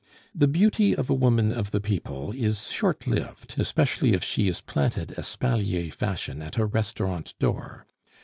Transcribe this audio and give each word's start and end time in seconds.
The 0.33 0.47
beauty 0.47 0.95
of 0.95 1.11
a 1.11 1.13
woman 1.13 1.51
of 1.51 1.69
the 1.69 1.79
people 1.79 2.31
is 2.33 2.71
short 2.71 3.05
lived, 3.05 3.53
especially 3.59 4.13
if 4.13 4.23
she 4.23 4.47
is 4.47 4.59
planted 4.59 5.11
espalier 5.11 5.91
fashion 5.91 6.41
at 6.41 6.57
a 6.57 6.65
restaurant 6.65 7.35
door. 7.37 7.85